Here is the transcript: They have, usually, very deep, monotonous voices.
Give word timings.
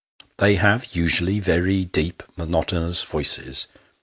They 0.37 0.55
have, 0.55 0.95
usually, 0.95 1.39
very 1.39 1.85
deep, 1.85 2.23
monotonous 2.35 3.03
voices. 3.03 3.67